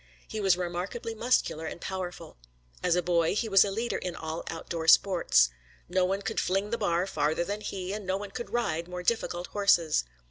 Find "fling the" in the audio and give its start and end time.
6.39-6.77